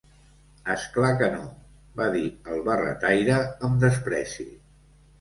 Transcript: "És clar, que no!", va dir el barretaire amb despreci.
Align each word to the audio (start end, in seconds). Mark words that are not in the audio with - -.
"És 0.75 0.85
clar, 0.95 1.11
que 1.19 1.27
no!", 1.35 1.43
va 2.01 2.09
dir 2.17 2.25
el 2.57 2.65
barretaire 2.73 3.39
amb 3.71 3.81
despreci. 3.89 4.53